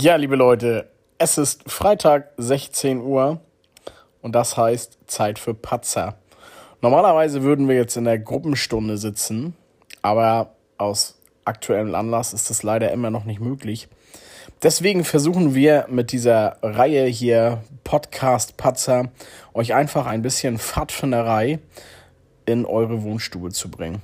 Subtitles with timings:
[0.00, 0.88] Ja, liebe Leute,
[1.18, 3.38] es ist Freitag 16 Uhr
[4.22, 6.14] und das heißt Zeit für Patzer.
[6.80, 9.54] Normalerweise würden wir jetzt in der Gruppenstunde sitzen,
[10.00, 13.88] aber aus aktuellem Anlass ist das leider immer noch nicht möglich.
[14.62, 19.10] Deswegen versuchen wir mit dieser Reihe hier Podcast Patzer
[19.52, 21.58] euch einfach ein bisschen Pfadfinderei
[22.46, 24.00] in eure Wohnstube zu bringen.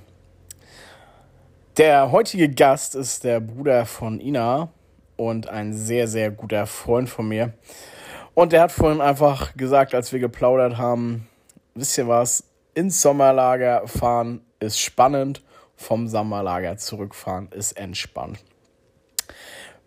[1.78, 4.68] Der heutige Gast ist der Bruder von Ina
[5.16, 7.54] und ein sehr, sehr guter Freund von mir.
[8.34, 11.26] Und der hat vorhin einfach gesagt, als wir geplaudert haben,
[11.74, 12.44] wisst ihr was,
[12.74, 15.42] ins Sommerlager fahren ist spannend,
[15.76, 18.38] vom Sommerlager zurückfahren ist entspannt.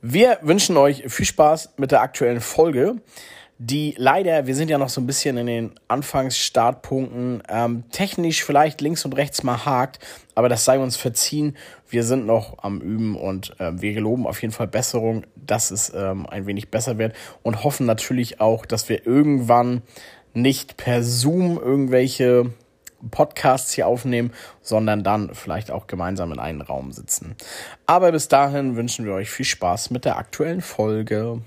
[0.02, 2.96] Wir wünschen euch viel Spaß mit der aktuellen Folge
[3.62, 8.80] die leider, wir sind ja noch so ein bisschen in den Anfangsstartpunkten, ähm, technisch vielleicht
[8.80, 10.00] links und rechts mal hakt,
[10.34, 11.58] aber das sei uns verziehen.
[11.90, 15.92] Wir sind noch am Üben und äh, wir geloben auf jeden Fall Besserung, dass es
[15.94, 19.82] ähm, ein wenig besser wird und hoffen natürlich auch, dass wir irgendwann
[20.34, 22.54] nicht per Zoom irgendwelche
[23.12, 27.36] Podcasts hier aufnehmen, sondern dann vielleicht auch gemeinsam in einem Raum sitzen.
[27.86, 31.42] Aber bis dahin wünschen wir euch viel Spaß mit der aktuellen Folge.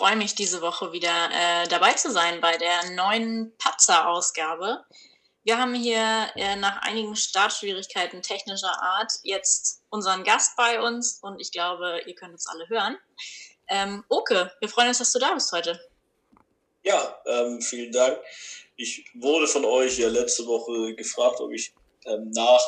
[0.00, 4.82] Freue mich diese Woche wieder äh, dabei zu sein bei der neuen Patzer-Ausgabe.
[5.44, 11.38] Wir haben hier äh, nach einigen Startschwierigkeiten technischer Art jetzt unseren Gast bei uns und
[11.38, 12.96] ich glaube, ihr könnt uns alle hören.
[13.68, 15.78] Ähm, Oke, wir freuen uns, dass du da bist heute.
[16.82, 18.18] Ja, ähm, vielen Dank.
[18.76, 21.74] Ich wurde von euch ja letzte Woche gefragt, ob ich
[22.06, 22.62] ähm, nach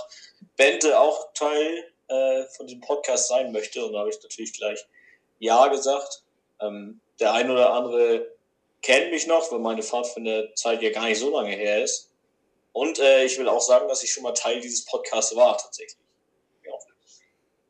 [0.59, 4.87] Bente auch Teil äh, von diesem Podcast sein möchte und da habe ich natürlich gleich
[5.39, 6.25] Ja gesagt.
[6.61, 8.33] Ähm, der ein oder andere
[8.83, 11.83] kennt mich noch, weil meine Fahrt von der Zeit ja gar nicht so lange her
[11.83, 12.11] ist.
[12.73, 15.99] Und äh, ich will auch sagen, dass ich schon mal Teil dieses Podcasts war, tatsächlich.
[16.65, 16.73] Ja,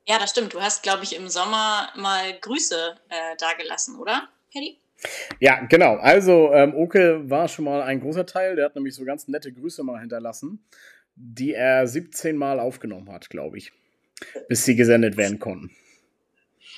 [0.07, 0.55] ja das stimmt.
[0.55, 4.79] Du hast, glaube ich, im Sommer mal Grüße äh, dagelassen, oder, Paddy?
[5.41, 5.97] Ja, genau.
[5.97, 8.55] Also, ähm, Oke war schon mal ein großer Teil.
[8.55, 10.65] Der hat nämlich so ganz nette Grüße mal hinterlassen,
[11.17, 13.73] die er 17 Mal aufgenommen hat, glaube ich,
[14.49, 15.75] bis sie gesendet werden konnten.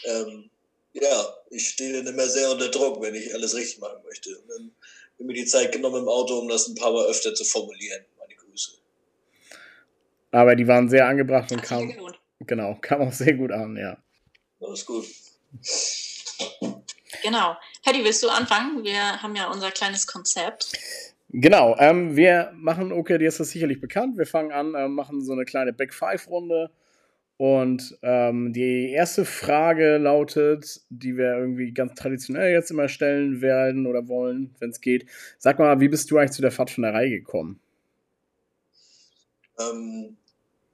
[0.06, 0.50] Ähm,
[0.94, 4.30] ja, ich stehe dann immer sehr unter Druck, wenn ich alles richtig machen möchte.
[4.38, 4.70] Und dann
[5.14, 8.04] habe mir die Zeit genommen im Auto, um das ein paar Mal öfter zu formulieren,
[8.18, 8.72] meine Grüße.
[10.30, 11.94] Aber die waren sehr angebracht und kamen,
[12.40, 13.98] genau, kam auch sehr gut an, ja.
[14.60, 15.06] Alles gut.
[17.22, 17.56] Genau.
[17.84, 18.84] Paddy, willst du anfangen?
[18.84, 20.72] Wir haben ja unser kleines Konzept.
[21.30, 24.16] Genau, ähm, wir machen, okay, dir ist das sicherlich bekannt.
[24.16, 26.70] Wir fangen an, äh, machen so eine kleine Back Five Runde
[27.36, 33.86] und ähm, die erste Frage lautet, die wir irgendwie ganz traditionell jetzt immer stellen werden
[33.86, 35.06] oder wollen, wenn es geht.
[35.38, 37.60] Sag mal, wie bist du eigentlich zu der Pfadfinderei gekommen?
[39.58, 40.16] Ähm,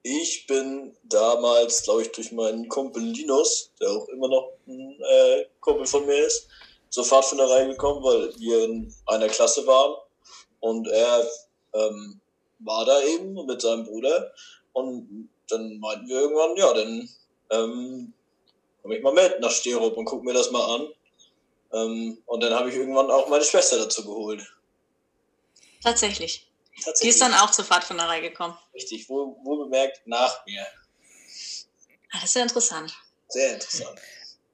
[0.03, 5.47] ich bin damals, glaube ich, durch meinen Kumpel Linus, der auch immer noch ein äh,
[5.61, 6.49] Kumpel von mir ist,
[6.91, 9.97] zur Pfadfinderei gekommen, weil wir in einer Klasse waren.
[10.61, 11.27] Und er
[11.73, 12.21] ähm,
[12.59, 14.33] war da eben mit seinem Bruder.
[14.73, 17.09] Und dann meinten wir irgendwann, ja, dann
[17.51, 18.13] ähm,
[18.83, 20.89] komme ich mal mit nach Sterup und guck mir das mal an.
[21.73, 24.43] Ähm, und dann habe ich irgendwann auch meine Schwester dazu geholt.
[25.83, 26.51] Tatsächlich.
[26.77, 27.01] Tatsächlich.
[27.01, 28.57] Die ist dann auch zur Pfadfinderei gekommen.
[28.75, 30.63] Richtig, wo, wo bemerkt nach mir.
[32.13, 32.93] Ah, das ist ja interessant.
[33.29, 33.99] Sehr interessant.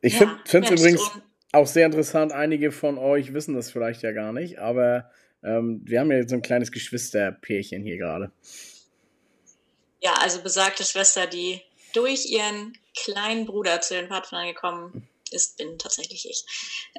[0.01, 1.11] Ich ja, finde es übrigens
[1.53, 2.33] auch sehr interessant.
[2.33, 5.11] Einige von euch wissen das vielleicht ja gar nicht, aber
[5.43, 8.31] ähm, wir haben ja jetzt so ein kleines Geschwisterpärchen hier gerade
[10.01, 11.63] ja, also besagte Schwester, die
[11.93, 16.45] durch ihren kleinen Bruder zu den Pfadfindern gekommen ist, bin tatsächlich ich.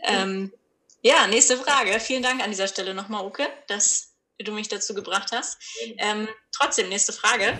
[0.03, 0.53] Ähm,
[1.01, 1.99] ja, nächste Frage.
[1.99, 5.57] Vielen Dank an dieser Stelle nochmal, Uke, dass du mich dazu gebracht hast.
[5.97, 7.57] Ähm, trotzdem, nächste Frage.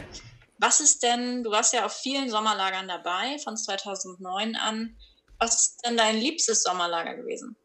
[0.59, 4.97] Was ist denn, du warst ja auf vielen Sommerlagern dabei, von 2009 an.
[5.39, 7.55] Was ist denn dein liebstes Sommerlager gewesen?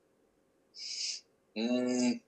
[1.54, 2.20] Hm,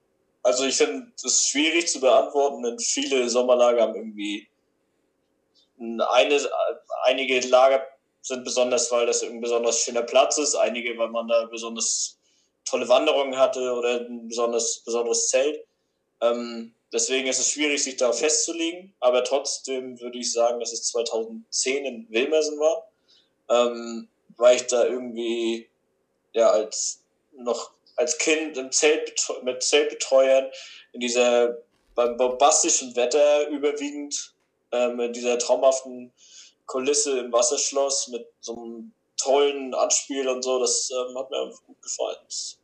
[0.42, 4.48] also ich finde es schwierig zu beantworten, denn viele Sommerlager haben irgendwie
[5.78, 6.40] eine,
[7.04, 7.86] einige Lager
[8.22, 12.18] sind besonders, weil das ein besonders schöner Platz ist, einige, weil man da besonders
[12.64, 15.64] tolle Wanderungen hatte oder ein besonders, besonderes Zelt.
[16.20, 20.84] Ähm, deswegen ist es schwierig, sich da festzulegen, aber trotzdem würde ich sagen, dass es
[20.84, 22.88] 2010 in Wilmersen war,
[23.50, 25.68] ähm, weil ich da irgendwie
[26.32, 27.02] ja als
[27.36, 30.50] noch als Kind im Zelt mit Zeltbetreuern
[30.92, 31.58] in dieser
[31.94, 34.33] beim bombastischen Wetter überwiegend
[34.74, 36.12] ähm, in dieser traumhaften
[36.66, 41.80] Kulisse im Wasserschloss mit so einem tollen Anspiel und so, das ähm, hat mir gut
[41.80, 42.16] gefallen.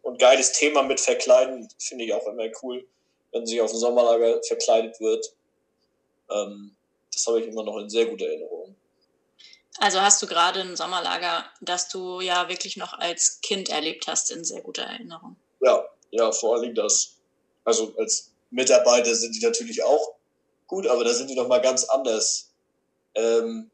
[0.03, 2.87] Und geiles Thema mit Verkleiden finde ich auch immer cool,
[3.33, 5.33] wenn sich auf dem Sommerlager verkleidet wird.
[6.31, 6.75] Ähm,
[7.13, 8.75] das habe ich immer noch in sehr guter Erinnerung.
[9.79, 14.31] Also hast du gerade ein Sommerlager, das du ja wirklich noch als Kind erlebt hast,
[14.31, 15.37] in sehr guter Erinnerung.
[15.61, 17.17] Ja, ja, vor allen Dingen das.
[17.65, 20.15] Also als Mitarbeiter sind die natürlich auch
[20.71, 22.55] gut, aber da sind die noch mal ganz anders.
[23.17, 23.71] Ähm,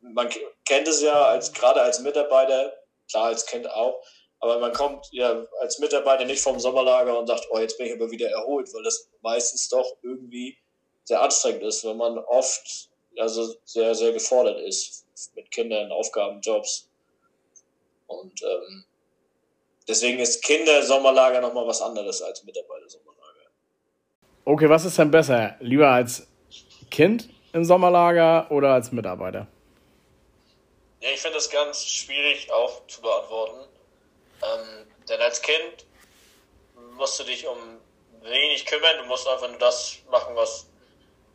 [0.00, 0.30] man
[0.64, 2.72] kennt es ja als gerade als Mitarbeiter,
[3.10, 4.00] klar als Kind auch,
[4.38, 7.94] aber man kommt ja als Mitarbeiter nicht vom Sommerlager und sagt, oh, jetzt bin ich
[7.94, 10.56] aber wieder erholt, weil das meistens doch irgendwie
[11.04, 12.88] sehr anstrengend ist, wenn man oft
[13.18, 15.04] also sehr, sehr gefordert ist
[15.34, 16.88] mit Kindern, Aufgaben, Jobs.
[18.06, 18.84] Und ähm,
[19.88, 23.09] deswegen ist Kinder-Sommerlager nochmal was anderes als Mitarbeiter-Sommerlager.
[24.44, 25.56] Okay, was ist denn besser?
[25.60, 26.26] Lieber als
[26.90, 29.46] Kind im Sommerlager oder als Mitarbeiter?
[31.00, 33.68] Ja, ich finde das ganz schwierig auch zu beantworten.
[34.42, 35.86] Ähm, denn als Kind
[36.96, 37.56] musst du dich um
[38.22, 38.98] wenig kümmern.
[38.98, 40.68] Du musst einfach nur das machen, was,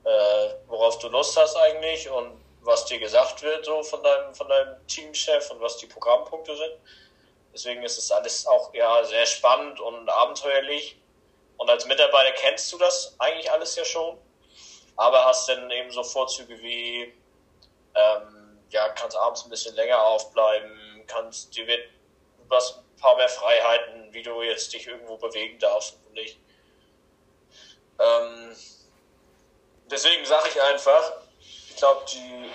[0.03, 2.31] äh, worauf du Lust hast eigentlich und
[2.61, 6.73] was dir gesagt wird so von deinem, von deinem Teamchef und was die Programmpunkte sind.
[7.53, 10.97] Deswegen ist es alles auch ja sehr spannend und abenteuerlich.
[11.57, 14.17] Und als Mitarbeiter kennst du das eigentlich alles ja schon,
[14.97, 17.13] aber hast dann eben so Vorzüge wie
[17.95, 21.87] ähm, ja, kannst abends ein bisschen länger aufbleiben, kannst, dir wird
[22.47, 26.39] was, ein paar mehr Freiheiten, wie du jetzt dich irgendwo bewegen darfst und nicht.
[27.99, 28.55] Ähm,
[29.89, 32.49] deswegen sage ich einfach, ich glaube, die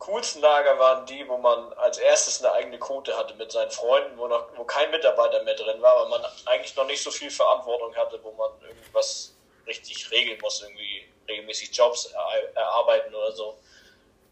[0.00, 4.18] coolsten Lager waren die, wo man als erstes eine eigene Quote hatte mit seinen Freunden,
[4.18, 7.30] wo, noch, wo kein Mitarbeiter mehr drin war, weil man eigentlich noch nicht so viel
[7.30, 9.34] Verantwortung hatte, wo man irgendwas
[9.66, 12.12] richtig regeln muss, irgendwie regelmäßig Jobs
[12.54, 13.58] erarbeiten oder so.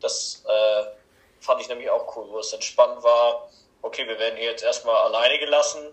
[0.00, 0.84] Das äh,
[1.40, 3.50] fand ich nämlich auch cool, wo es entspannt war.
[3.82, 5.92] Okay, wir werden hier jetzt erstmal alleine gelassen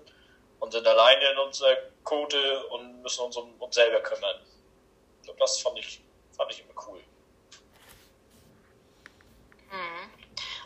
[0.59, 1.75] und sind alleine in unserer
[2.05, 4.39] Quote und müssen uns um uns selber kümmern.
[5.37, 6.01] Das fand ich,
[6.35, 7.01] fand ich immer cool.
[9.69, 10.09] Hm.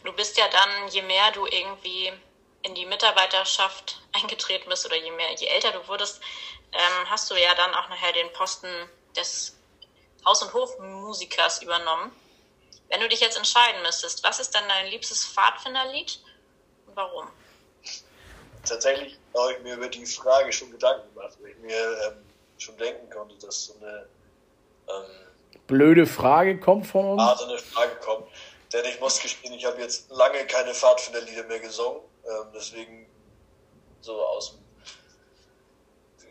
[0.04, 2.12] Du bist ja dann, je mehr du irgendwie
[2.62, 6.22] in die Mitarbeiterschaft eingetreten bist oder je mehr, je älter du wurdest,
[6.72, 8.68] ähm, hast du ja dann auch nachher den Posten
[9.16, 9.57] des
[10.25, 12.12] Haus- und Hofmusikers übernommen.
[12.90, 16.19] Wenn du dich jetzt entscheiden müsstest, was ist denn dein liebstes Pfadfinderlied
[16.88, 17.28] und warum?
[18.66, 22.25] Tatsächlich habe ich mir über die Frage schon Gedanken gemacht, weil ich mir ähm,
[22.57, 24.07] schon denken konnte, dass so eine
[24.90, 27.22] ähm, blöde Frage kommt von uns.
[27.22, 28.28] Ah, so eine Frage kommt.
[28.71, 32.01] Denn ich muss gestehen, ich habe jetzt lange keine Pfadfinderlieder mehr gesungen.
[32.25, 33.10] Ähm, deswegen
[34.01, 34.60] so aus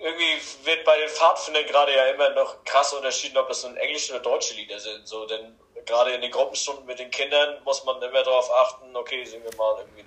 [0.01, 4.13] irgendwie wird bei den Pfadfindern gerade ja immer noch krass unterschieden, ob das nun englische
[4.13, 5.07] oder deutsche Lieder sind.
[5.07, 9.25] So, denn gerade in den Gruppenstunden mit den Kindern muss man immer darauf achten, okay,
[9.25, 10.05] singen wir mal irgendwie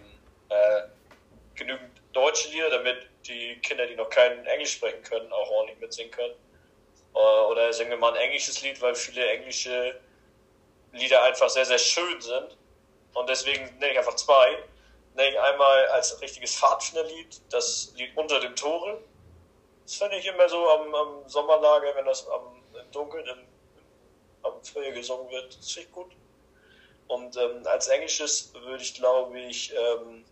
[0.49, 0.83] äh,
[1.55, 6.11] genügend deutsche Lieder, damit die Kinder, die noch kein Englisch sprechen können, auch ordentlich mitsingen
[6.11, 6.35] können.
[7.13, 9.99] Äh, oder singen wir mal ein englisches Lied, weil viele englische
[10.91, 12.57] Lieder einfach sehr, sehr schön sind.
[13.13, 14.63] Und deswegen nenne ich einfach zwei.
[15.15, 19.01] Nenne ich einmal als richtiges Pfadfinderlied das Lied Unter dem Tore.
[19.83, 23.47] Das finde ich immer so am, am Sommerlager, wenn das am, im Dunkeln im
[24.43, 25.57] am Feuer gesungen wird.
[25.57, 26.11] Das finde ich gut.
[27.07, 30.23] Und ähm, als Englisches würde ich, glaube ich, ähm,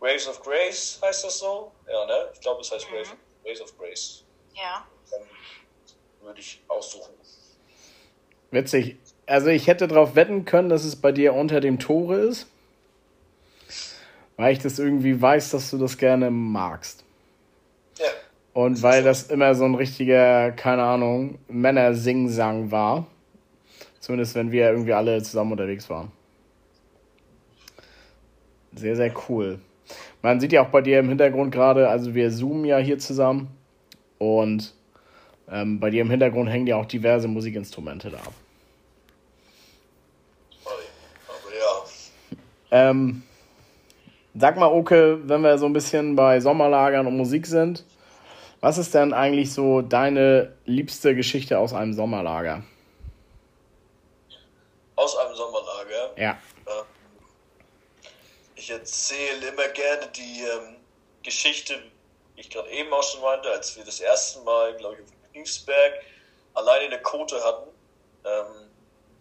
[0.00, 1.70] Waves of Grace heißt das so?
[1.86, 2.30] Ja, ne?
[2.34, 2.96] Ich glaube, es heißt mhm.
[2.96, 3.10] Waves,
[3.44, 4.24] Waves of Grace.
[4.54, 4.86] Ja.
[5.10, 5.22] Dann
[6.20, 7.14] würde ich aussuchen.
[8.50, 8.98] Witzig.
[9.32, 12.48] Also ich hätte darauf wetten können, dass es bei dir unter dem Tore ist.
[14.36, 17.02] Weil ich das irgendwie weiß, dass du das gerne magst.
[17.96, 18.04] Ja.
[18.52, 23.06] Und weil das immer so ein richtiger, keine Ahnung, Männer-Sing-Sang war.
[24.00, 26.12] Zumindest wenn wir irgendwie alle zusammen unterwegs waren.
[28.74, 29.60] Sehr, sehr cool.
[30.20, 33.48] Man sieht ja auch bei dir im Hintergrund gerade, also wir zoomen ja hier zusammen
[34.18, 34.74] und
[35.50, 38.20] ähm, bei dir im Hintergrund hängen ja auch diverse Musikinstrumente da.
[40.64, 41.84] Aber ja.
[42.72, 43.22] Ähm,
[44.34, 47.84] sag mal, Oke, wenn wir so ein bisschen bei Sommerlagern und Musik sind,
[48.60, 52.64] was ist denn eigentlich so deine liebste Geschichte aus einem Sommerlager?
[55.02, 56.12] aus einem Sommerlager.
[56.16, 56.38] Ja.
[56.66, 56.84] Ähm,
[58.54, 60.76] ich erzähle immer gerne die ähm,
[61.22, 61.82] Geschichte,
[62.36, 65.32] die ich gerade eben auch schon meinte, als wir das erste Mal, glaube ich, auf
[65.32, 65.94] Kniefsberg
[66.54, 67.70] alleine eine Kote hatten.
[68.24, 68.70] Ähm,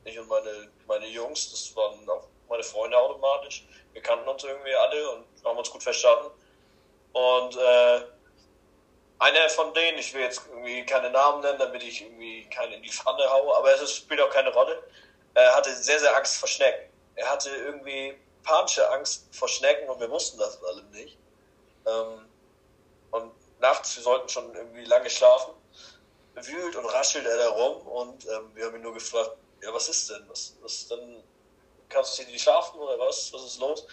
[0.06, 3.66] ich und meine, meine Jungs, das waren auch meine Freunde automatisch.
[3.94, 6.32] Wir kannten uns irgendwie alle und haben uns gut verstanden.
[7.14, 8.02] Und äh,
[9.20, 12.84] einer von denen, ich will jetzt irgendwie keine Namen nennen, damit ich irgendwie keinen in
[12.84, 14.82] die Pfanne haue, aber es spielt auch keine Rolle
[15.34, 16.90] er hatte sehr, sehr Angst vor Schnecken.
[17.16, 21.18] Er hatte irgendwie panische Angst vor Schnecken und wir wussten das alle nicht.
[21.86, 22.26] Ähm,
[23.12, 25.54] und nachts, wir sollten schon irgendwie lange schlafen,
[26.36, 29.90] wühlt und raschelt er da rum und ähm, wir haben ihn nur gefragt, ja, was
[29.90, 30.28] ist denn?
[30.28, 31.24] Was, was dann
[31.92, 33.32] kannst du hier nicht schlafen oder was?
[33.34, 33.86] Was ist los?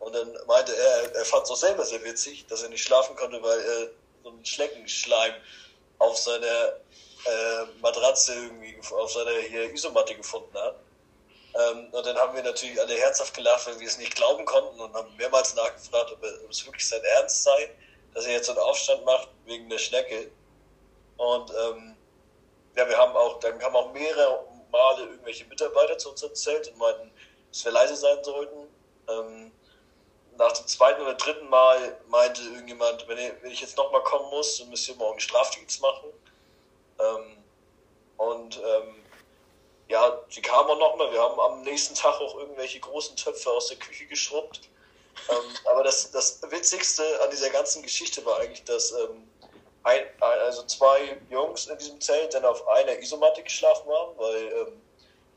[0.00, 3.14] Und dann meinte er, er fand es auch selber sehr witzig, dass er nicht schlafen
[3.14, 3.88] konnte, weil er
[4.24, 5.34] so einen Schleckenschleim
[5.98, 6.76] auf seiner
[7.24, 10.76] äh, Matratze irgendwie, auf seiner hier Isomatte gefunden hat.
[11.54, 14.80] Ähm, und dann haben wir natürlich alle herzhaft gelacht, weil wir es nicht glauben konnten
[14.80, 17.70] und haben mehrmals nachgefragt, ob, er, ob es wirklich sein Ernst sei,
[18.14, 20.30] dass er jetzt so einen Aufstand macht wegen der Schnecke.
[21.16, 21.96] Und ähm,
[22.74, 26.78] ja, wir haben auch, dann kamen auch mehrere Male irgendwelche Mitarbeiter zu unserem Zelt und
[26.78, 27.12] meinten,
[27.52, 28.66] dass wir leise sein sollten.
[29.08, 29.52] Ähm,
[30.38, 34.30] nach dem zweiten oder dritten Mal meinte irgendjemand, wenn ich, wenn ich jetzt nochmal kommen
[34.30, 36.08] muss, dann müsst ihr morgen Strafdienst machen.
[36.98, 37.36] Ähm,
[38.16, 39.02] und ähm,
[39.88, 41.12] ja, sie kamen auch nochmal.
[41.12, 44.60] Wir haben am nächsten Tag auch irgendwelche großen Töpfe aus der Küche geschrubbt.
[45.28, 49.28] Ähm, aber das, das Witzigste an dieser ganzen Geschichte war eigentlich, dass ähm,
[49.82, 54.82] ein, also zwei Jungs in diesem Zelt dann auf einer Isomatte geschlafen haben, weil ähm,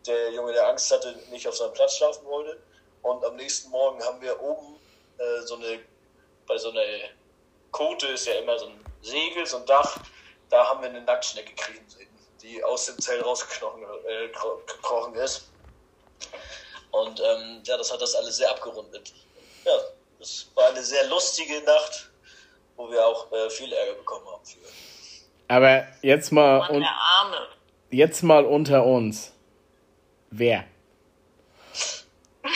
[0.08, 2.60] der Junge, der Angst hatte, nicht auf seinem Platz schlafen wollte.
[3.02, 4.80] Und am nächsten Morgen haben wir oben
[5.18, 5.80] äh, so eine,
[6.48, 6.82] bei so einer
[7.72, 9.98] Kote ist ja immer so ein Segel, so ein Dach,
[10.50, 12.10] da haben wir eine Nacktschnecke kriegen sehen,
[12.42, 15.50] die aus dem Zelt rausgekrochen äh, ist.
[16.92, 19.14] Und ähm, ja, das hat das alles sehr abgerundet.
[19.66, 19.74] Ja,
[20.20, 22.10] das war eine sehr lustige Nacht,
[22.78, 24.60] wo wir auch äh, viel Ärger bekommen haben für.
[25.48, 26.86] Aber jetzt mal, un
[27.92, 29.35] jetzt mal unter uns.
[30.38, 30.66] Wer?
[32.44, 32.50] äh,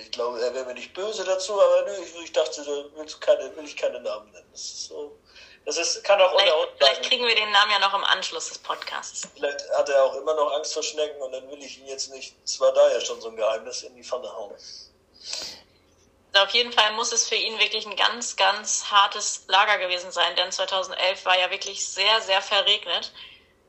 [0.00, 3.06] ich glaube, er wäre mir nicht böse dazu, aber nö, ich, ich dachte, da will,
[3.20, 4.48] keine, will ich keine Namen nennen.
[4.52, 5.18] Das ist so.
[5.66, 8.04] Das ist, kann auch vielleicht, unter uns Vielleicht kriegen wir den Namen ja noch im
[8.04, 9.28] Anschluss des Podcasts.
[9.34, 12.10] Vielleicht hat er auch immer noch Angst vor Schnecken und dann will ich ihn jetzt
[12.12, 14.52] nicht, es war da ja schon so ein Geheimnis, in die Pfanne hauen.
[14.52, 20.10] Also auf jeden Fall muss es für ihn wirklich ein ganz, ganz hartes Lager gewesen
[20.10, 23.12] sein, denn 2011 war ja wirklich sehr, sehr verregnet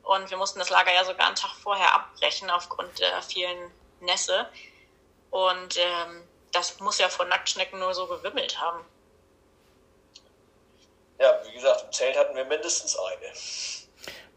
[0.06, 3.58] und wir mussten das Lager ja sogar einen Tag vorher abbrechen aufgrund der vielen
[4.00, 4.46] Nässe.
[5.30, 6.22] Und ähm,
[6.52, 8.84] das muss ja vor Nacktschnecken nur so gewimmelt haben.
[11.18, 13.32] Ja, wie gesagt, im Zelt hatten wir mindestens eine.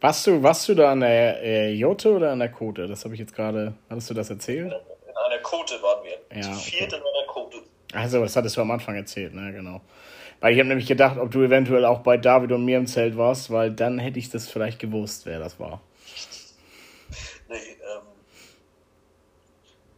[0.02, 2.88] Warst du, warst du da an der äh, Jote oder an der Kote?
[2.88, 3.74] Das habe ich jetzt gerade.
[3.90, 4.74] Hattest du das erzählt?
[5.08, 6.18] In einer Kote waren wir.
[6.36, 7.02] Ja, Zu viert okay.
[7.02, 7.58] in einer Kote.
[7.94, 9.52] Also, das hattest du am Anfang erzählt, ne?
[9.52, 9.82] Genau.
[10.40, 13.18] Weil ich habe nämlich gedacht, ob du eventuell auch bei David und mir im Zelt
[13.18, 15.82] warst, weil dann hätte ich das vielleicht gewusst, wer das war.
[17.50, 18.02] Nee, ähm,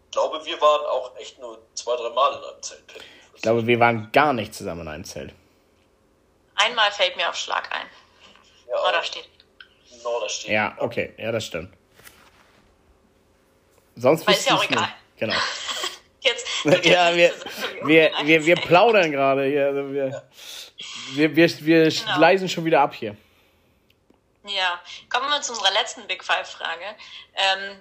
[0.05, 2.83] ich glaube, wir waren auch echt nur zwei, drei Mal in einem Zelt.
[3.35, 5.33] Ich glaube, wir waren gar nicht zusammen in einem Zelt.
[6.55, 7.87] Einmal fällt mir auf Schlag ein.
[8.67, 9.29] Ja, Norderstedt.
[10.03, 10.51] Norderstedt.
[10.51, 11.13] Ja, okay.
[11.17, 11.73] Ja, das stimmt.
[13.95, 14.89] Sonst Weil ist ja auch egal.
[15.17, 15.35] Genau.
[16.21, 16.47] Jetzt,
[16.85, 17.33] ja, wir,
[17.83, 19.67] wir, wir, wir plaudern gerade hier.
[19.67, 20.23] Also wir, ja.
[21.13, 22.19] wir, wir, wir genau.
[22.19, 23.17] leisen schon wieder ab hier.
[24.43, 26.95] Ja, kommen wir zu unserer letzten Big Five-Frage.
[27.35, 27.79] Ähm,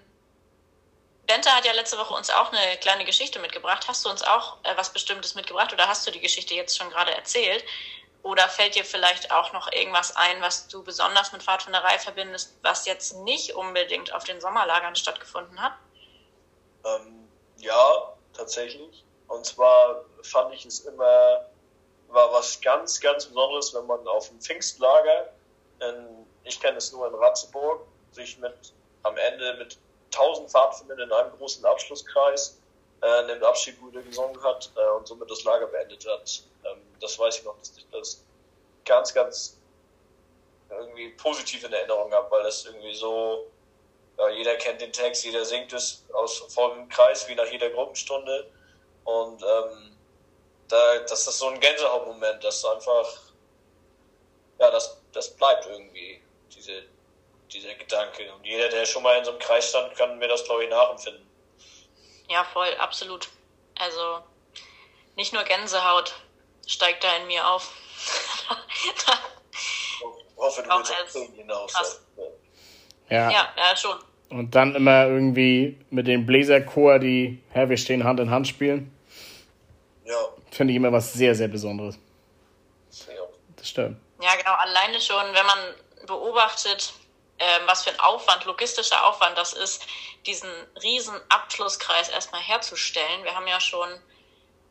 [1.27, 3.87] Bente hat ja letzte Woche uns auch eine kleine Geschichte mitgebracht.
[3.89, 6.91] Hast du uns auch äh, was Bestimmtes mitgebracht oder hast du die Geschichte jetzt schon
[6.91, 7.65] gerade erzählt?
[8.23, 12.85] Oder fällt dir vielleicht auch noch irgendwas ein, was du besonders mit Pfadfinderei verbindest, was
[12.85, 15.73] jetzt nicht unbedingt auf den Sommerlagern stattgefunden hat?
[16.85, 19.05] Ähm, ja, tatsächlich.
[19.29, 21.47] Und zwar fand ich es immer,
[22.09, 25.33] war was ganz, ganz Besonderes, wenn man auf dem Pfingstlager,
[25.81, 27.83] in, ich kenne es nur in Ratzeburg,
[28.13, 29.79] sich mit am Ende mit
[30.13, 32.59] 1000 Pfadfindern in einem großen Abschlusskreis
[33.03, 36.43] äh, einen Abschiedbude gesungen hat äh, und somit das Lager beendet hat.
[36.65, 38.25] Ähm, das weiß ich noch, dass ich das
[38.85, 39.57] ganz, ganz
[40.69, 43.47] irgendwie positiv in Erinnerung habe, weil das irgendwie so,
[44.21, 48.51] ja, jeder kennt den Text, jeder singt es aus vollem Kreis wie nach jeder Gruppenstunde
[49.05, 49.97] und ähm,
[50.69, 53.07] da, das ist so ein Gänsehautmoment, das einfach,
[54.59, 56.23] ja, das, das bleibt irgendwie,
[56.55, 56.85] diese,
[57.51, 58.33] dieser Gedanke.
[58.35, 60.71] Und jeder, der schon mal in so einem Kreis stand, kann mir das, glaube ich,
[60.71, 61.27] nachempfinden.
[62.29, 63.29] Ja, voll, absolut.
[63.79, 64.23] Also
[65.17, 66.15] nicht nur Gänsehaut
[66.67, 67.73] steigt da in mir auf.
[68.69, 69.07] ich
[70.37, 72.01] hoffe, du willst auch hinaus.
[73.09, 73.29] Ja.
[73.31, 73.99] ja, ja, schon.
[74.31, 78.95] Und dann immer irgendwie mit dem Bläserchor, die Herr, wir stehen Hand in Hand spielen.
[80.05, 80.15] Ja.
[80.51, 81.99] Finde ich immer was sehr, sehr Besonderes.
[83.09, 83.23] Ja.
[83.57, 83.99] Das stimmt.
[84.23, 84.53] Ja, genau.
[84.53, 85.59] Alleine schon, wenn man
[86.07, 86.93] beobachtet,
[87.41, 89.87] ähm, was für ein Aufwand, logistischer Aufwand das ist,
[90.27, 90.51] diesen
[90.83, 93.25] riesen Abschlusskreis erstmal herzustellen.
[93.25, 93.89] Wir haben ja schon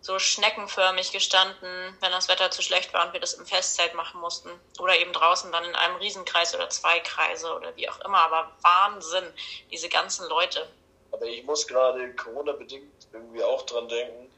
[0.01, 4.21] so schneckenförmig gestanden, wenn das Wetter zu schlecht war und wir das im Festzelt machen
[4.21, 4.49] mussten.
[4.79, 8.19] Oder eben draußen dann in einem Riesenkreis oder zwei Kreise oder wie auch immer.
[8.19, 9.25] Aber Wahnsinn,
[9.71, 10.67] diese ganzen Leute.
[11.11, 14.31] Aber ich muss gerade Corona-bedingt irgendwie auch dran denken.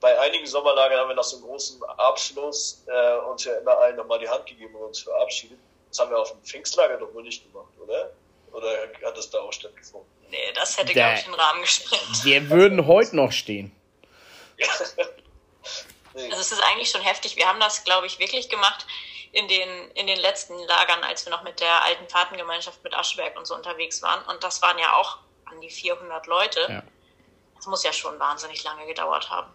[0.00, 3.96] Bei einigen Sommerlagern haben wir nach so einem großen Abschluss äh, uns ja immer allen
[3.96, 5.58] nochmal die Hand gegeben und uns verabschiedet.
[5.88, 8.12] Das haben wir auf dem Pfingstlager doch wohl nicht gemacht, oder?
[8.52, 8.68] Oder
[9.04, 10.08] hat das da auch stattgefunden?
[10.30, 12.24] Nee, das hätte, glaube ich, den Rahmen gesprengt.
[12.24, 13.75] Wir würden heute noch stehen.
[16.14, 17.36] Also es ist eigentlich schon heftig.
[17.36, 18.86] Wir haben das, glaube ich, wirklich gemacht
[19.32, 23.36] in den, in den letzten Lagern, als wir noch mit der alten Fahrtengemeinschaft mit Ascheberg
[23.38, 24.24] und so unterwegs waren.
[24.26, 26.60] Und das waren ja auch an die 400 Leute.
[26.68, 26.82] Ja.
[27.56, 29.52] Das muss ja schon wahnsinnig lange gedauert haben.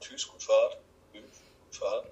[0.00, 0.78] Tschüss, gut Fahrt.
[1.12, 2.06] Gut Fahrt.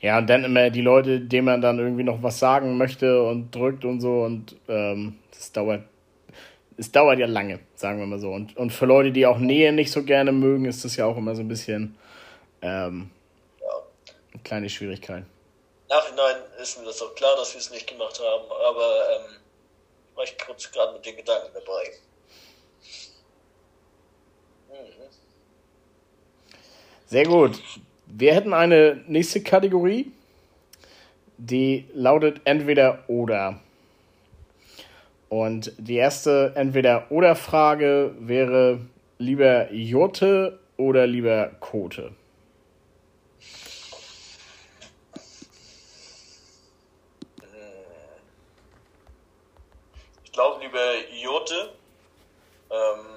[0.00, 3.50] Ja, und dann immer die Leute, denen man dann irgendwie noch was sagen möchte und
[3.54, 5.82] drückt und so und ähm, das dauert,
[6.76, 8.30] es dauert ja lange, sagen wir mal so.
[8.30, 11.16] Und, und für Leute, die auch Nähe nicht so gerne mögen, ist das ja auch
[11.16, 11.96] immer so ein bisschen
[12.62, 13.10] ähm,
[13.60, 13.66] ja.
[14.32, 15.24] eine kleine Schwierigkeit.
[15.88, 19.36] Nachhinein ist mir das auch klar, dass wir es nicht gemacht haben, aber ähm,
[20.14, 21.92] war ich kurz gerade mit den Gedanken dabei.
[24.68, 25.02] Mhm.
[27.06, 27.62] Sehr gut.
[28.06, 30.12] Wir hätten eine nächste Kategorie,
[31.38, 33.60] die lautet entweder oder.
[35.28, 38.80] Und die erste entweder oder Frage wäre
[39.18, 42.12] lieber Jote oder lieber Kote?
[50.24, 51.72] Ich glaube lieber Jote.
[52.70, 53.16] Ähm,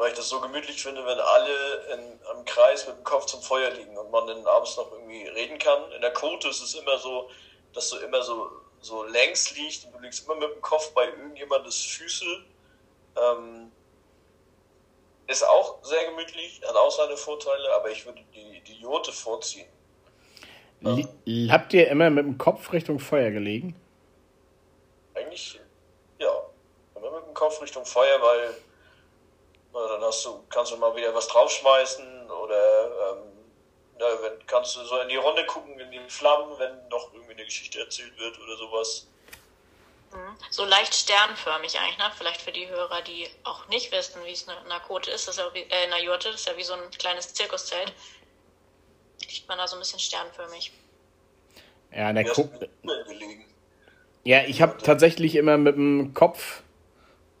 [0.00, 3.42] weil ich das so gemütlich finde, wenn alle in, am Kreis mit dem Kopf zum
[3.42, 5.92] Feuer liegen und man dann abends noch irgendwie reden kann.
[5.92, 7.28] In der Kote ist es immer so,
[7.74, 11.06] dass du immer so, so längs liegst und du liegst immer mit dem Kopf bei
[11.06, 12.24] irgendjemandes Füße.
[13.16, 13.70] Ähm,
[15.26, 19.68] ist auch sehr gemütlich, hat auch seine Vorteile, aber ich würde die, die Jote vorziehen.
[20.80, 20.96] Ja.
[21.52, 23.74] Habt ihr immer mit dem Kopf Richtung Feuer gelegen?
[25.14, 25.60] Eigentlich,
[26.18, 26.42] ja.
[26.96, 28.54] Immer mit dem Kopf Richtung Feuer, weil
[29.72, 33.29] dann hast du, kannst du mal wieder was draufschmeißen oder ähm,
[34.00, 37.34] ja, wenn, kannst du so in die Runde gucken, in die Flammen, wenn noch irgendwie
[37.34, 39.06] eine Geschichte erzählt wird oder sowas.
[40.10, 40.36] Mhm.
[40.50, 42.10] So leicht sternförmig eigentlich, ne?
[42.16, 45.36] Vielleicht für die Hörer, die auch nicht wissen, wie es in einer Kote ist, das
[45.36, 47.92] ist ja wie, äh, in einer Jurte, das ist ja wie so ein kleines Zirkuszelt.
[49.20, 50.72] Liegt man da so ein bisschen sternförmig.
[51.92, 52.70] Ja, in der Kote.
[54.24, 56.62] Ja, ich habe tatsächlich immer mit dem Kopf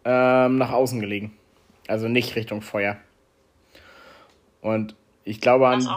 [0.04, 1.38] ähm, nach außen gelegen.
[1.88, 3.00] Also nicht Richtung Feuer.
[4.60, 4.94] Und
[5.30, 5.90] ich glaube an, so.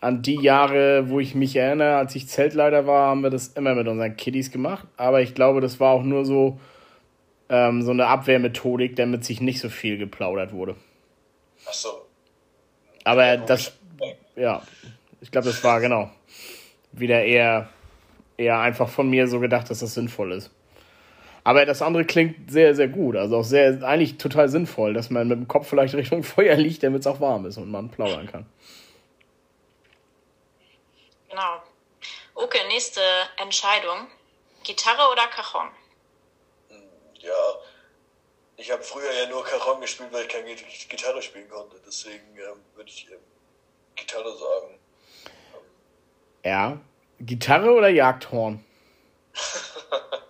[0.00, 3.74] an die Jahre, wo ich mich erinnere, als ich Zeltleiter war, haben wir das immer
[3.74, 4.86] mit unseren Kiddies gemacht.
[4.96, 6.60] Aber ich glaube, das war auch nur so,
[7.48, 10.76] ähm, so eine Abwehrmethodik, damit sich nicht so viel geplaudert wurde.
[11.68, 11.88] Ach so.
[13.04, 13.72] Aber das,
[14.36, 14.62] ja,
[15.20, 16.10] ich glaube, das war genau
[16.92, 17.68] wieder eher,
[18.36, 20.50] eher einfach von mir so gedacht, dass das sinnvoll ist.
[21.46, 23.14] Aber das andere klingt sehr, sehr gut.
[23.14, 26.82] Also auch sehr, eigentlich total sinnvoll, dass man mit dem Kopf vielleicht Richtung Feuer liegt,
[26.82, 28.46] damit es auch warm ist und man plaudern kann.
[31.30, 31.62] Genau.
[32.34, 33.00] Okay, nächste
[33.36, 34.08] Entscheidung.
[34.64, 35.68] Gitarre oder Cajon?
[37.20, 37.54] Ja,
[38.56, 41.76] ich habe früher ja nur Cajon gespielt, weil ich keine Gitarre spielen konnte.
[41.86, 43.18] Deswegen ähm, würde ich ähm,
[43.94, 44.80] Gitarre sagen.
[46.44, 46.80] Ja.
[47.20, 48.64] Gitarre oder Jagdhorn?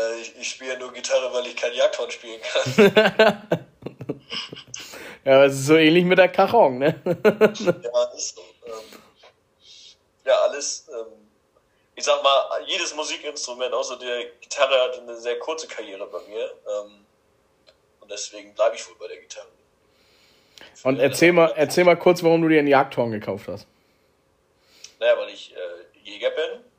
[0.00, 2.92] Äh, ich, ich spiele nur Gitarre, weil ich kein Jagdhorn spielen kann.
[5.24, 7.00] ja, aber es ist so ähnlich mit der Cajon, ne?
[7.04, 8.42] ja, ist so.
[8.66, 9.00] Ähm,
[10.24, 10.88] ja, alles.
[10.88, 11.06] Ähm,
[11.94, 16.44] ich sag mal, jedes Musikinstrument außer der Gitarre hat eine sehr kurze Karriere bei mir.
[16.44, 17.04] Ähm,
[18.00, 19.48] und deswegen bleibe ich wohl bei der Gitarre.
[20.84, 23.66] Und erzähl mal, erzähl mal kurz, warum du dir einen Jagdhorn gekauft hast.
[24.98, 26.69] Naja, weil ich äh, Jäger bin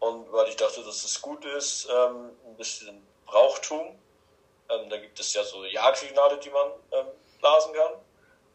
[0.00, 3.98] und weil ich dachte, dass es gut ist, ähm, ein bisschen Brauchtum.
[4.68, 7.06] Ähm, da gibt es ja so Jagdsignale, die man ähm,
[7.40, 7.92] blasen kann.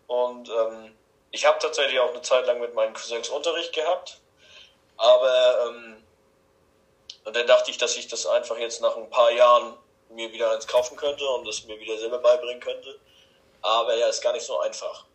[0.08, 0.96] Und ähm,
[1.32, 4.20] ich habe tatsächlich auch eine Zeit lang mit meinen Cousins Unterricht gehabt.
[4.98, 6.04] Aber ähm,
[7.24, 9.78] und dann dachte ich, dass ich das einfach jetzt nach ein paar Jahren
[10.10, 13.00] mir wieder eins kaufen könnte und es mir wieder selber beibringen könnte.
[13.62, 15.06] Aber ja, ist gar nicht so einfach,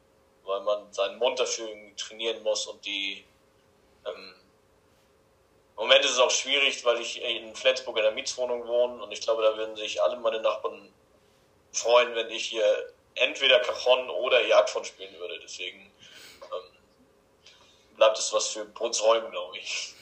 [0.44, 3.24] weil man seinen Mund dafür trainieren muss und die
[4.06, 4.34] ähm,
[5.76, 9.12] im Moment ist es auch schwierig, weil ich in Flensburg in der Mietswohnung wohne und
[9.12, 10.92] ich glaube, da würden sich alle meine Nachbarn
[11.72, 15.38] freuen, wenn ich hier entweder Cajon oder Jagdfond spielen würde.
[15.40, 15.92] Deswegen
[16.42, 19.94] ähm, bleibt es was für Brunsholm, glaube ich.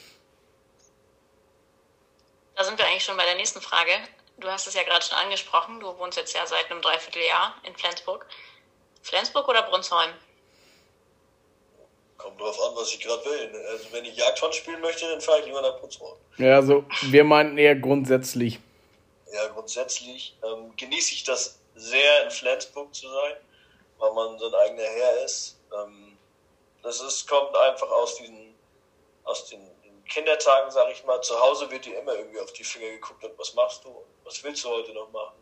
[2.55, 3.93] Da sind wir eigentlich schon bei der nächsten Frage.
[4.37, 5.81] Du hast es ja gerade schon angesprochen.
[5.81, 8.27] Du wohnst jetzt ja seit einem Dreivierteljahr in Flensburg.
[9.03, 10.13] Flensburg oder Brunsholm?
[12.17, 13.67] Kommt drauf an, was ich gerade will.
[13.71, 16.17] Also wenn ich Jagdhund spielen möchte, dann fahre ich lieber nach Putzrohr.
[16.39, 18.61] Ja, also wir meinten eher grundsätzlich.
[19.33, 23.35] Ja, grundsätzlich ähm, genieße ich das sehr, in Flensburg zu sein,
[23.99, 25.57] weil man so ein eigener Herr ist.
[25.77, 26.17] Ähm,
[26.83, 28.55] das ist, kommt einfach aus diesen,
[29.25, 29.61] aus den,
[30.09, 31.21] Kindertagen, sag ich mal.
[31.23, 34.05] Zu Hause wird dir immer irgendwie auf die Finger geguckt und was machst du?
[34.25, 35.37] Was willst du heute noch machen?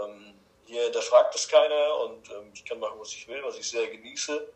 [0.00, 0.34] Ähm,
[0.66, 3.68] hier, da fragt es keiner und ähm, ich kann machen, was ich will, was ich
[3.68, 4.48] sehr genieße.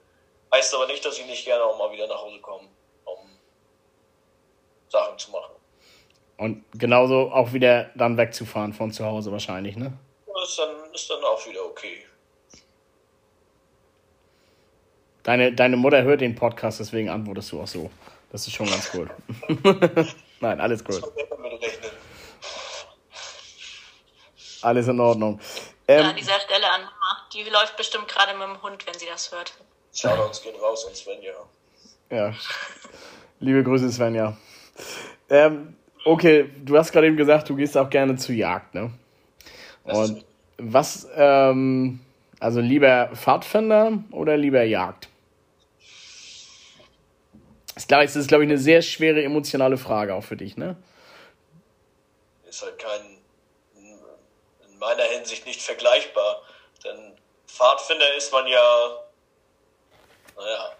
[0.52, 2.68] Heißt aber nicht, dass ich nicht gerne auch mal wieder nach Hause komme,
[3.04, 3.18] um
[4.88, 5.54] Sachen zu machen.
[6.38, 9.92] Und genauso auch wieder dann wegzufahren von zu Hause wahrscheinlich, ne?
[10.26, 12.04] Das ist dann, ist dann auch wieder okay.
[15.24, 17.90] Deine, deine Mutter hört den Podcast, deswegen antwortest du auch so.
[18.30, 19.10] Das ist schon ganz cool.
[20.40, 21.02] Nein, alles gut.
[24.62, 25.40] Alles in Ordnung.
[25.86, 27.28] Ähm, an dieser Stelle an Mama.
[27.32, 29.52] Die läuft bestimmt gerade mit dem Hund, wenn sie das hört.
[29.94, 31.34] Shoutouts gehen raus an Svenja.
[32.10, 32.34] Ja.
[33.40, 34.36] Liebe Grüße, Svenja.
[35.30, 38.92] Ähm, okay, du hast gerade eben gesagt, du gehst auch gerne zur Jagd, ne?
[39.84, 40.24] Und
[40.58, 42.00] was, ähm,
[42.40, 45.08] also lieber Pfadfinder oder lieber Jagd?
[47.74, 50.76] Das ist, glaube ich, eine sehr schwere emotionale Frage auch für dich, ne?
[52.48, 53.18] Ist halt kein,
[53.76, 56.42] in meiner Hinsicht nicht vergleichbar.
[56.84, 58.90] Denn Pfadfinder ist man ja,
[60.38, 60.72] naja,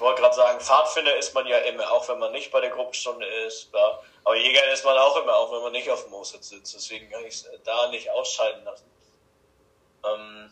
[0.00, 2.70] ich wollte gerade sagen, Pfadfinder ist man ja immer, auch wenn man nicht bei der
[2.70, 3.68] Gruppenstunde ist.
[3.74, 4.00] Ja.
[4.24, 6.74] Aber Jäger ist man auch immer, auch wenn man nicht auf dem Moositz sitzt.
[6.74, 8.90] Deswegen kann ich es da nicht ausscheiden lassen.
[10.06, 10.50] Ähm,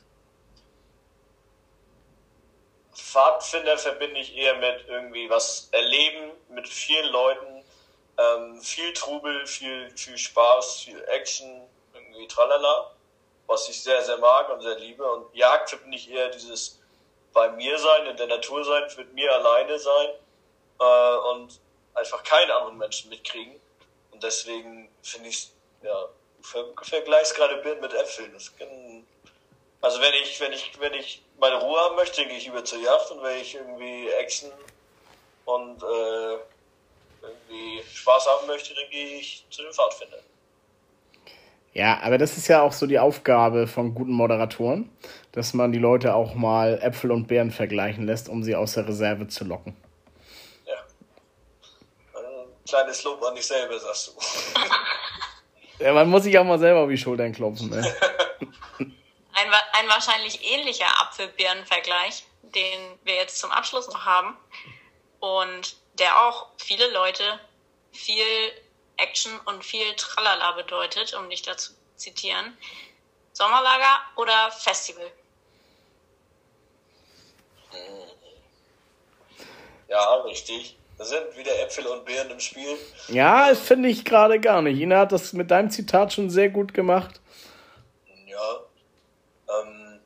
[2.95, 7.65] Pfadfinder verbinde ich eher mit irgendwie was erleben, mit vielen Leuten,
[8.19, 12.95] ähm, viel Trubel, viel, viel Spaß, viel Action, irgendwie tralala,
[13.47, 15.11] was ich sehr, sehr mag und sehr liebe.
[15.11, 16.78] Und Jagd verbinde ich eher dieses
[17.33, 20.09] bei mir sein, in der Natur sein, mit mir alleine sein
[20.81, 21.61] äh, und
[21.95, 23.55] einfach keinen anderen Menschen mitkriegen.
[24.11, 25.51] Und deswegen finde ich,
[25.83, 26.09] ja,
[26.43, 28.33] ver vergleich's gerade Birnen mit Äpfeln.
[28.59, 29.07] Kann,
[29.81, 32.81] also wenn ich, wenn ich, wenn ich meine Ruhe haben möchte, gehe ich über zur
[32.81, 34.51] Yacht und wenn ich irgendwie Action
[35.45, 36.39] und äh,
[37.23, 40.21] irgendwie Spaß haben möchte, dann gehe ich zu den Pfadfindern.
[41.75, 44.91] Ja, aber das ist ja auch so die Aufgabe von guten Moderatoren,
[45.33, 48.89] dass man die Leute auch mal Äpfel und Beeren vergleichen lässt, um sie aus der
[48.89, 49.77] Reserve zu locken.
[50.67, 50.77] Ja.
[52.15, 55.85] Ein kleines Lob an dich selber, sagst du.
[55.85, 57.71] ja, man muss sich auch mal selber auf die Schultern klopfen.
[57.71, 57.77] Ne?
[58.79, 64.37] ein, ein wahrscheinlich ähnlicher Apfel-Beeren-Vergleich, den wir jetzt zum Abschluss noch haben
[65.21, 67.23] und der auch viele Leute
[67.93, 68.25] viel
[68.97, 72.57] Action und viel Tralala bedeutet, um dich dazu zu zitieren.
[73.33, 75.11] Sommerlager oder Festival?
[79.89, 80.77] Ja, richtig.
[80.99, 82.77] Da sind wieder Äpfel und Beeren im Spiel.
[83.09, 84.81] Ja, finde ich gerade gar nicht.
[84.81, 87.21] Ina hat das mit deinem Zitat schon sehr gut gemacht.
[88.27, 88.61] Ja.
[89.49, 90.01] Ähm,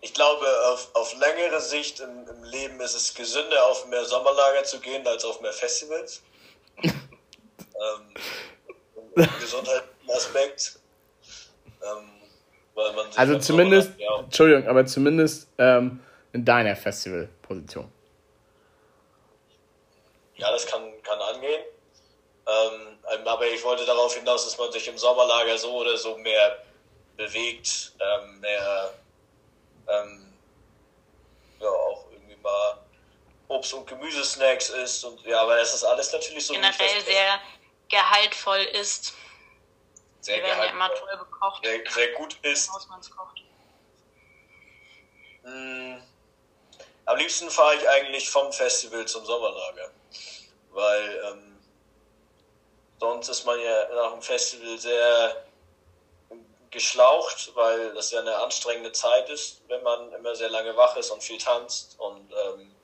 [0.00, 4.64] ich glaube, auf, auf längere Sicht im, im Leben ist es gesünder, auf mehr Sommerlager
[4.64, 6.22] zu gehen, als auf mehr Festivals.
[6.82, 8.14] ähm,
[9.38, 10.80] Gesundheitsaspekt.
[11.82, 12.19] Ähm,
[13.16, 14.20] also zumindest, ja.
[14.20, 16.00] Entschuldigung, aber zumindest ähm,
[16.32, 17.90] in deiner Festivalposition.
[20.36, 21.62] Ja, das kann, kann angehen.
[22.46, 26.16] Ähm, ähm, aber ich wollte darauf hinaus, dass man sich im Sommerlager so oder so
[26.16, 26.58] mehr
[27.16, 28.94] bewegt, ähm, mehr
[29.88, 30.32] ähm,
[31.60, 32.78] ja auch irgendwie mal
[33.48, 36.54] Obst- und Gemüsesnacks isst und ja, aber das ist alles natürlich so.
[36.54, 37.40] Generell sehr
[37.88, 39.14] gehaltvoll ist.
[40.20, 41.64] Sehr Wir werden ja immer toll bekocht.
[41.64, 42.70] Sehr, sehr gut ist.
[45.42, 46.02] Hm,
[47.06, 49.90] am liebsten fahre ich eigentlich vom Festival zum Sommerlager,
[50.70, 51.58] weil ähm,
[53.00, 55.44] sonst ist man ja nach dem Festival sehr
[56.70, 61.10] geschlaucht, weil das ja eine anstrengende Zeit ist, wenn man immer sehr lange wach ist
[61.10, 62.74] und viel tanzt und ähm,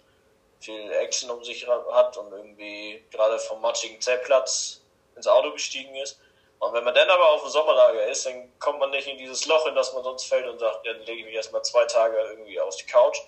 [0.61, 4.81] viel Action um sich hat und irgendwie gerade vom matschigen Zeltplatz
[5.14, 6.18] ins Auto gestiegen ist.
[6.59, 9.47] Und wenn man dann aber auf dem Sommerlager ist, dann kommt man nicht in dieses
[9.47, 11.85] Loch, in das man sonst fällt und sagt, ja, dann lege ich mich erstmal zwei
[11.85, 13.19] Tage irgendwie auf die Couch,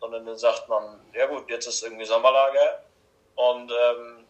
[0.00, 2.82] sondern dann sagt man, ja gut, jetzt ist irgendwie Sommerlager
[3.34, 4.24] und ähm,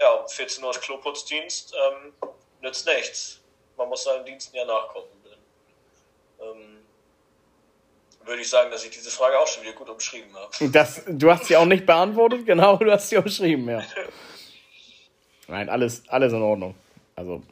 [0.00, 2.12] ja, um 14 Uhr ist Kloputzdienst, ähm,
[2.60, 3.40] nützt nichts.
[3.76, 5.06] Man muss seinen Diensten ja nachkommen.
[6.40, 6.84] Ähm,
[8.24, 10.70] würde ich sagen, dass ich diese Frage auch schon wieder gut umschrieben habe.
[10.70, 13.82] Das, du hast sie auch nicht beantwortet, genau, du hast sie umschrieben, ja.
[15.48, 16.74] Nein, alles, alles in Ordnung.
[17.16, 17.42] Also.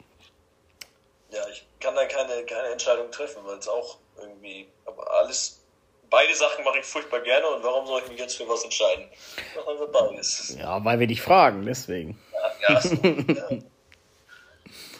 [1.37, 5.61] Ja, ich kann da keine, keine Entscheidung treffen, weil es auch irgendwie, aber alles
[6.09, 9.07] beide Sachen mache ich furchtbar gerne und warum soll ich mich jetzt für was entscheiden?
[9.55, 10.55] Machen wir beides.
[10.57, 12.19] Ja, weil wir dich fragen, deswegen.
[12.33, 13.49] Ja, ja, so, ja.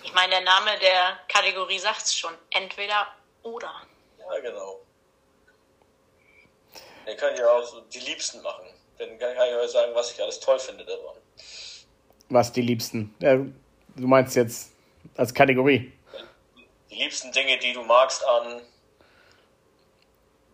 [0.04, 2.32] Ich meine, der Name der Kategorie sagt es schon.
[2.52, 3.08] Entweder
[3.44, 3.72] oder.
[4.20, 4.80] ja genau.
[7.06, 8.66] Dann kann ich ja auch so die Liebsten machen.
[8.98, 11.18] Dann kann ich euch sagen, was ich alles toll finde daran.
[12.30, 13.16] Was die Liebsten?
[13.20, 14.72] Ja, du meinst jetzt
[15.18, 15.97] als Kategorie.
[16.90, 18.62] Die liebsten Dinge, die du magst an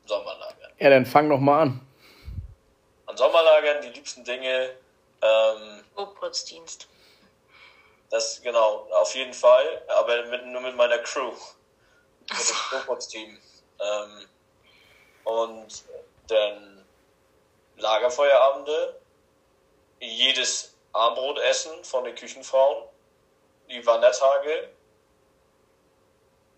[0.06, 0.72] Sommerlagern.
[0.80, 1.88] Ja, dann fang doch mal an.
[3.06, 4.76] An Sommerlagern die liebsten Dinge,
[5.22, 6.88] ähm, Obputzdienst.
[8.10, 11.32] das genau, auf jeden Fall, aber mit, nur mit meiner Crew.
[12.30, 13.38] Mit dem Robots-Team.
[13.82, 14.28] Ähm,
[15.26, 15.84] und
[16.28, 16.86] dann
[17.76, 19.00] Lagerfeuerabende,
[20.00, 22.88] jedes Armbrotessen von den Küchenfrauen,
[23.70, 24.70] die Wandertage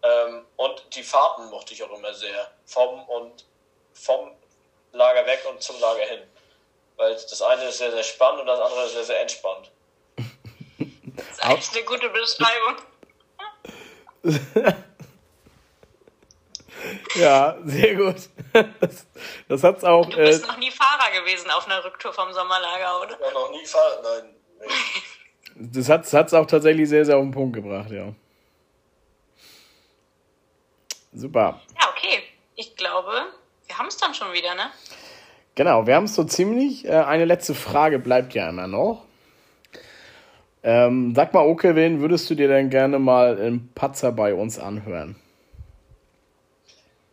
[0.05, 2.51] ähm, und die Fahrten mochte ich auch immer sehr.
[2.65, 3.45] Vom und
[3.93, 4.31] vom
[4.91, 6.21] Lager weg und zum Lager hin.
[6.97, 9.71] Weil das eine ist sehr, sehr spannend und das andere ist sehr, sehr entspannt.
[10.17, 12.75] Das ist eigentlich eine gute Beschreibung.
[17.15, 18.15] Ja, sehr gut.
[18.79, 19.05] Das,
[19.47, 20.05] das hat's auch.
[20.09, 23.13] Du Äh, bist noch nie Fahrer gewesen auf einer Rücktour vom Sommerlager, oder?
[23.19, 24.35] Habe noch nie Fahrrad, nein.
[24.59, 25.71] Nee.
[25.73, 28.13] das hat's, hat's auch tatsächlich sehr, sehr auf den Punkt gebracht, ja.
[31.15, 31.61] Super.
[31.79, 32.23] Ja, okay.
[32.55, 33.11] Ich glaube,
[33.67, 34.69] wir haben es dann schon wieder, ne?
[35.55, 36.85] Genau, wir haben es so ziemlich.
[36.85, 39.05] Äh, eine letzte Frage bleibt ja immer noch.
[40.63, 44.59] Ähm, sag mal, okay, wen würdest du dir denn gerne mal im Patzer bei uns
[44.59, 45.15] anhören?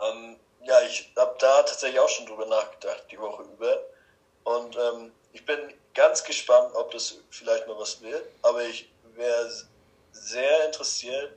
[0.01, 3.79] Ähm, ja, ich habe da tatsächlich auch schon drüber nachgedacht, die Woche über.
[4.45, 5.59] Und ähm, ich bin
[5.95, 8.25] ganz gespannt, ob das vielleicht mal was wird.
[8.43, 9.51] Aber ich wäre
[10.13, 11.33] sehr interessiert,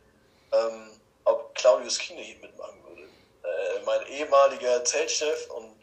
[0.54, 0.89] ähm,
[1.25, 3.03] ob Claudius Kine hier mitmachen würde.
[3.03, 5.75] Äh, mein ehemaliger Zeltchef und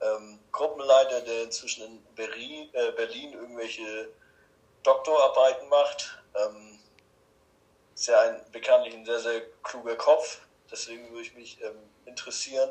[0.00, 4.08] ähm, Gruppenleiter, der inzwischen in Berlin, äh, Berlin irgendwelche
[4.82, 6.22] Doktorarbeiten macht.
[6.36, 6.78] Ähm,
[7.94, 10.40] ist ja ein bekanntlich ein sehr, sehr kluger Kopf.
[10.70, 11.76] Deswegen würde ich mich ähm,
[12.06, 12.70] interessieren,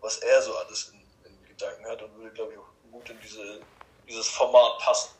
[0.00, 3.18] was er so alles in, in Gedanken hat und würde, glaube ich, auch gut in
[3.22, 3.60] diese,
[4.08, 5.10] dieses Format passen.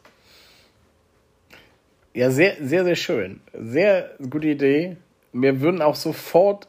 [2.14, 3.40] Ja, sehr, sehr, sehr schön.
[3.54, 4.96] Sehr gute Idee.
[5.32, 6.68] Mir würden auch sofort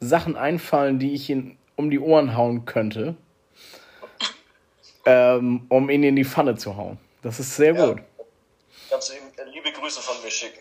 [0.00, 3.16] Sachen einfallen, die ich ihn um die Ohren hauen könnte,
[5.06, 6.98] ähm, um ihn in die Pfanne zu hauen.
[7.22, 7.86] Das ist sehr Ja.
[7.86, 8.02] gut.
[8.90, 10.60] Kannst du ihm äh, liebe Grüße von mir schicken.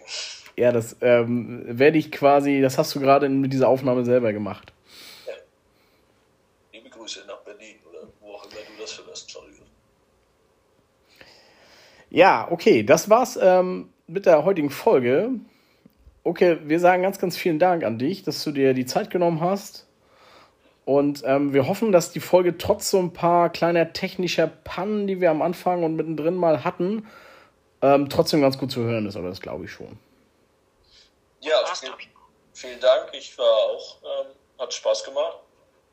[0.56, 4.72] Ja, das ähm, werde ich quasi, das hast du gerade mit dieser Aufnahme selber gemacht.
[6.72, 9.58] Liebe Grüße nach Berlin oder wo auch immer du das hörst, Claudius.
[12.10, 15.32] Ja, okay, das war's ähm, mit der heutigen Folge.
[16.26, 19.42] Okay, wir sagen ganz, ganz vielen Dank an dich, dass du dir die Zeit genommen
[19.42, 19.86] hast.
[20.86, 25.20] Und ähm, wir hoffen, dass die Folge trotz so ein paar kleiner technischer Pannen, die
[25.22, 27.08] wir am Anfang und mittendrin mal hatten,
[27.82, 29.16] ähm, trotzdem ganz gut zu hören ist.
[29.16, 30.00] Aber das glaube ich schon.
[31.42, 31.94] Ja, War's, vielen,
[32.54, 33.10] vielen Dank.
[33.14, 34.28] Ich war auch, ähm,
[34.60, 35.40] hat Spaß gemacht.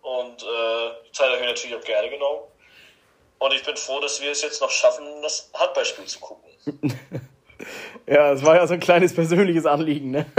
[0.03, 2.43] Und äh, die Zeit habe ich mir natürlich auch gerne genommen.
[3.39, 6.51] Und ich bin froh, dass wir es jetzt noch schaffen, das Handballspiel zu gucken.
[8.11, 10.27] Ja, es war ja so ein kleines persönliches Anliegen, ne?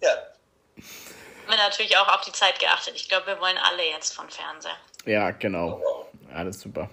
[0.00, 0.08] Ja,
[0.74, 2.94] Wir haben natürlich auch auf die Zeit geachtet.
[2.96, 4.72] Ich glaube, wir wollen alle jetzt von Fernseher.
[5.04, 5.80] Ja, genau.
[6.34, 6.90] Alles super.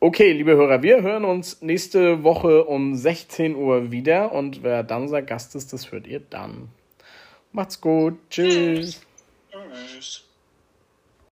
[0.00, 5.02] Okay, liebe Hörer, wir hören uns nächste Woche um 16 Uhr wieder und wer dann
[5.02, 6.70] unser Gast ist, das hört ihr dann.
[7.50, 8.14] Macht's gut.
[8.30, 9.02] Tschüss.
[9.50, 10.24] Tschüss.